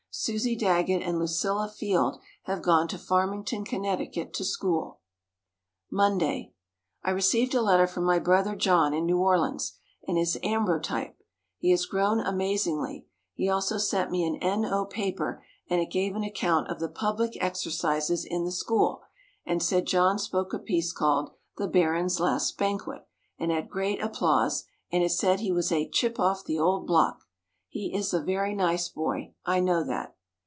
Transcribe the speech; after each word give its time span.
Susie 0.13 0.57
Daggett 0.57 1.01
and 1.01 1.17
Lucilla 1.17 1.69
Field 1.69 2.19
have 2.43 2.61
gone 2.61 2.85
to 2.89 2.97
Farmington, 2.97 3.63
Conn., 3.63 3.97
to 4.03 4.43
school. 4.43 4.99
Monday. 5.89 6.51
I 7.01 7.11
received 7.11 7.55
a 7.55 7.61
letter 7.61 7.87
from 7.87 8.03
my 8.03 8.19
brother 8.19 8.53
John 8.57 8.93
in 8.93 9.05
New 9.05 9.19
Orleans, 9.19 9.77
and 10.05 10.17
his 10.17 10.37
ambrotype. 10.43 11.15
He 11.59 11.71
has 11.71 11.85
grown 11.85 12.19
amazingly. 12.19 13.07
He 13.35 13.47
also 13.47 13.77
sent 13.77 14.11
me 14.11 14.25
a 14.25 14.43
N. 14.43 14.65
O. 14.65 14.83
paper 14.83 15.45
and 15.69 15.79
it 15.79 15.89
gave 15.89 16.13
an 16.17 16.25
account 16.25 16.67
of 16.69 16.81
the 16.81 16.89
public 16.89 17.37
exercises 17.39 18.25
in 18.25 18.43
the 18.43 18.51
school, 18.51 19.03
and 19.45 19.63
said 19.63 19.87
John 19.87 20.19
spoke 20.19 20.53
a 20.53 20.59
piece 20.59 20.91
called 20.91 21.31
"The 21.55 21.69
Baron's 21.69 22.19
Last 22.19 22.57
Banquet," 22.57 23.07
and 23.39 23.49
had 23.49 23.69
great 23.69 24.01
applause 24.03 24.65
and 24.91 25.01
it 25.05 25.11
said 25.11 25.39
he 25.39 25.53
was 25.53 25.71
"a 25.71 25.89
chip 25.89 26.19
off 26.19 26.43
the 26.43 26.59
old 26.59 26.85
block." 26.85 27.19
He 27.73 27.95
is 27.95 28.13
a 28.13 28.21
very 28.21 28.53
nice 28.53 28.89
boy, 28.89 29.33
I 29.45 29.61
know 29.61 29.85
that. 29.85 30.13